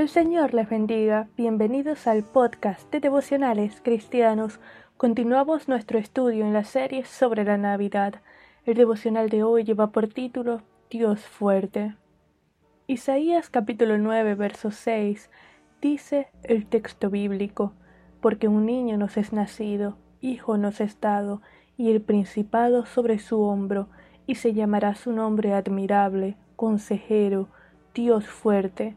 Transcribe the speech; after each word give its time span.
El 0.00 0.08
Señor 0.08 0.54
les 0.54 0.66
bendiga. 0.66 1.28
Bienvenidos 1.36 2.06
al 2.06 2.24
podcast 2.24 2.90
de 2.90 3.00
devocionales 3.00 3.82
cristianos. 3.82 4.58
Continuamos 4.96 5.68
nuestro 5.68 5.98
estudio 5.98 6.46
en 6.46 6.54
la 6.54 6.64
serie 6.64 7.04
sobre 7.04 7.44
la 7.44 7.58
Navidad. 7.58 8.14
El 8.64 8.78
devocional 8.78 9.28
de 9.28 9.42
hoy 9.42 9.62
lleva 9.62 9.88
por 9.88 10.08
título 10.08 10.62
Dios 10.88 11.20
fuerte. 11.20 11.96
Isaías 12.86 13.50
capítulo 13.50 13.98
9, 13.98 14.36
verso 14.36 14.70
6 14.70 15.28
dice 15.82 16.28
el 16.44 16.64
texto 16.64 17.10
bíblico, 17.10 17.74
porque 18.22 18.48
un 18.48 18.64
niño 18.64 18.96
nos 18.96 19.18
es 19.18 19.34
nacido, 19.34 19.98
hijo 20.22 20.56
nos 20.56 20.80
es 20.80 20.98
dado, 20.98 21.42
y 21.76 21.90
el 21.90 22.00
principado 22.00 22.86
sobre 22.86 23.18
su 23.18 23.42
hombro, 23.42 23.90
y 24.26 24.36
se 24.36 24.54
llamará 24.54 24.94
su 24.94 25.12
nombre 25.12 25.52
admirable, 25.52 26.38
consejero, 26.56 27.48
Dios 27.92 28.24
fuerte. 28.26 28.96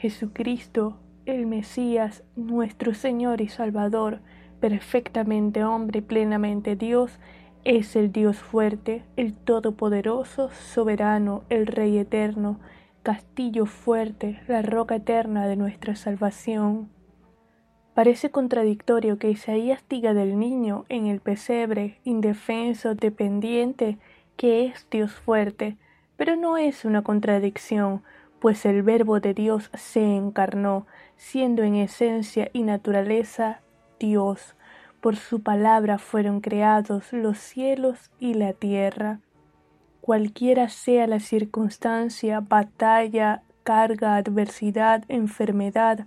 Jesucristo, 0.00 0.96
el 1.26 1.44
Mesías, 1.44 2.24
nuestro 2.34 2.94
Señor 2.94 3.42
y 3.42 3.48
Salvador, 3.48 4.20
perfectamente 4.58 5.62
hombre 5.62 5.98
y 5.98 6.02
plenamente 6.02 6.74
Dios, 6.74 7.18
es 7.64 7.96
el 7.96 8.10
Dios 8.10 8.38
fuerte, 8.38 9.04
el 9.16 9.34
Todopoderoso, 9.34 10.48
soberano, 10.52 11.44
el 11.50 11.66
Rey 11.66 11.98
eterno, 11.98 12.58
castillo 13.02 13.66
fuerte, 13.66 14.40
la 14.48 14.62
roca 14.62 14.96
eterna 14.96 15.46
de 15.46 15.56
nuestra 15.56 15.94
salvación. 15.96 16.88
Parece 17.92 18.30
contradictorio 18.30 19.18
que 19.18 19.30
Isaías 19.30 19.84
diga 19.86 20.14
del 20.14 20.38
niño 20.38 20.86
en 20.88 21.08
el 21.08 21.20
pesebre, 21.20 22.00
indefenso, 22.04 22.94
dependiente, 22.94 23.98
que 24.38 24.64
es 24.64 24.86
Dios 24.90 25.12
fuerte, 25.12 25.76
pero 26.16 26.36
no 26.36 26.56
es 26.56 26.86
una 26.86 27.02
contradicción, 27.02 28.02
pues 28.40 28.64
el 28.66 28.82
Verbo 28.82 29.20
de 29.20 29.34
Dios 29.34 29.70
se 29.74 30.16
encarnó, 30.16 30.86
siendo 31.16 31.62
en 31.62 31.76
esencia 31.76 32.50
y 32.52 32.62
naturaleza 32.62 33.60
Dios. 33.98 34.56
Por 35.00 35.16
su 35.16 35.42
palabra 35.42 35.98
fueron 35.98 36.40
creados 36.40 37.12
los 37.12 37.38
cielos 37.38 38.10
y 38.18 38.34
la 38.34 38.52
tierra. 38.52 39.20
Cualquiera 40.00 40.68
sea 40.68 41.06
la 41.06 41.20
circunstancia, 41.20 42.40
batalla, 42.40 43.42
carga, 43.62 44.16
adversidad, 44.16 45.04
enfermedad, 45.08 46.06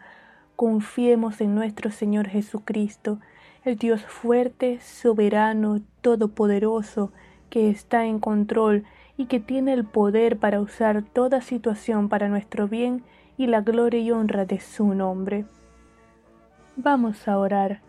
Confiemos 0.56 1.42
en 1.42 1.56
nuestro 1.56 1.90
Señor 1.90 2.28
Jesucristo, 2.28 3.20
el 3.66 3.76
Dios 3.76 4.06
fuerte, 4.06 4.80
soberano, 4.82 5.82
todopoderoso, 6.02 7.12
que 7.50 7.70
está 7.72 8.06
en 8.06 8.20
control 8.20 8.84
y 9.18 9.26
que 9.26 9.40
tiene 9.40 9.74
el 9.74 9.86
poder 9.86 10.38
para 10.38 10.60
usar 10.60 11.04
toda 11.04 11.42
situación 11.42 12.10
para 12.10 12.30
nuestro 12.30 12.68
bien 12.68 13.04
y 13.38 13.48
la 13.48 13.62
gloria 13.62 14.00
y 14.00 14.12
honra 14.12 14.46
de 14.46 14.60
su 14.60 14.94
nombre. 14.94 15.46
Vamos 16.76 17.28
a 17.28 17.38
orar. 17.38 17.82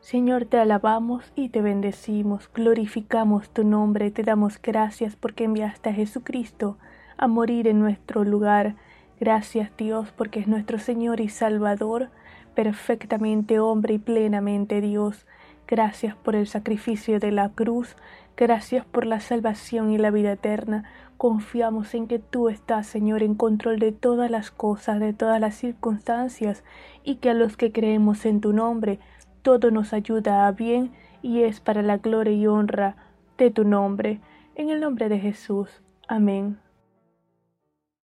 Señor, 0.00 0.46
te 0.46 0.58
alabamos 0.58 1.32
y 1.36 1.48
te 1.48 1.62
bendecimos, 1.62 2.50
glorificamos 2.52 3.50
tu 3.50 3.62
nombre, 3.62 4.10
te 4.10 4.24
damos 4.24 4.60
gracias 4.60 5.14
porque 5.14 5.44
enviaste 5.44 5.90
a 5.90 5.92
Jesucristo 5.92 6.76
a 7.16 7.28
morir 7.28 7.68
en 7.68 7.78
nuestro 7.78 8.24
lugar 8.24 8.74
Gracias 9.22 9.70
Dios 9.76 10.10
porque 10.10 10.40
es 10.40 10.48
nuestro 10.48 10.80
Señor 10.80 11.20
y 11.20 11.28
Salvador, 11.28 12.08
perfectamente 12.56 13.60
hombre 13.60 13.94
y 13.94 13.98
plenamente 13.98 14.80
Dios. 14.80 15.26
Gracias 15.72 16.14
por 16.14 16.36
el 16.36 16.46
sacrificio 16.46 17.18
de 17.18 17.32
la 17.32 17.48
cruz, 17.48 17.96
gracias 18.36 18.84
por 18.84 19.06
la 19.06 19.20
salvación 19.20 19.90
y 19.90 19.96
la 19.96 20.10
vida 20.10 20.32
eterna. 20.32 20.84
Confiamos 21.16 21.94
en 21.94 22.08
que 22.08 22.18
tú 22.18 22.50
estás, 22.50 22.86
Señor, 22.86 23.22
en 23.22 23.34
control 23.34 23.78
de 23.78 23.90
todas 23.90 24.30
las 24.30 24.50
cosas, 24.50 25.00
de 25.00 25.14
todas 25.14 25.40
las 25.40 25.54
circunstancias, 25.54 26.62
y 27.04 27.14
que 27.14 27.30
a 27.30 27.34
los 27.34 27.56
que 27.56 27.72
creemos 27.72 28.26
en 28.26 28.42
tu 28.42 28.52
nombre, 28.52 28.98
todo 29.40 29.70
nos 29.70 29.94
ayuda 29.94 30.46
a 30.46 30.52
bien 30.52 30.92
y 31.22 31.40
es 31.40 31.60
para 31.60 31.80
la 31.80 31.96
gloria 31.96 32.34
y 32.34 32.46
honra 32.46 32.96
de 33.38 33.50
tu 33.50 33.64
nombre. 33.64 34.20
En 34.54 34.68
el 34.68 34.78
nombre 34.78 35.08
de 35.08 35.20
Jesús. 35.20 35.80
Amén. 36.06 36.61